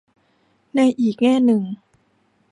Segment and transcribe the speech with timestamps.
[0.75, 1.61] ในอีกแง่หนึ่ง